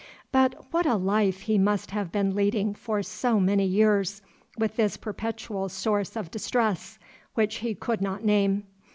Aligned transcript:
But 0.31 0.55
what 0.71 0.87
a 0.87 0.95
life 0.95 1.41
he 1.41 1.59
must 1.59 1.91
have 1.91 2.11
been 2.11 2.33
leading 2.33 2.73
for 2.73 3.03
so 3.03 3.39
many 3.39 3.65
years, 3.67 4.23
with 4.57 4.75
this 4.75 4.97
perpetual 4.97 5.69
source 5.69 6.15
of 6.17 6.31
distress 6.31 6.97
which 7.35 7.57
he 7.57 7.75
could 7.75 8.01
not 8.01 8.23
name! 8.25 8.63